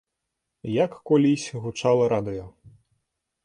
[0.75, 2.51] Як колісь гучала радыё.